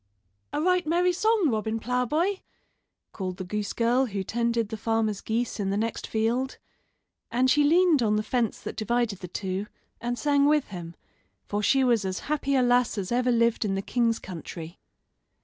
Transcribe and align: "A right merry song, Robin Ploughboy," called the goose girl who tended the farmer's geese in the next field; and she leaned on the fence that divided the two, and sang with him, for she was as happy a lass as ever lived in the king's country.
"A 0.51 0.59
right 0.59 0.87
merry 0.87 1.13
song, 1.13 1.49
Robin 1.51 1.79
Ploughboy," 1.79 2.39
called 3.11 3.37
the 3.37 3.43
goose 3.43 3.71
girl 3.71 4.07
who 4.07 4.23
tended 4.23 4.69
the 4.69 4.75
farmer's 4.75 5.21
geese 5.21 5.59
in 5.59 5.69
the 5.69 5.77
next 5.77 6.07
field; 6.07 6.57
and 7.29 7.51
she 7.51 7.63
leaned 7.63 8.01
on 8.01 8.15
the 8.15 8.23
fence 8.23 8.59
that 8.61 8.75
divided 8.75 9.19
the 9.19 9.27
two, 9.27 9.67
and 10.01 10.17
sang 10.17 10.47
with 10.47 10.69
him, 10.69 10.95
for 11.45 11.61
she 11.61 11.83
was 11.83 12.03
as 12.03 12.21
happy 12.21 12.55
a 12.55 12.63
lass 12.63 12.97
as 12.97 13.11
ever 13.11 13.31
lived 13.31 13.63
in 13.63 13.75
the 13.75 13.81
king's 13.83 14.17
country. 14.17 14.79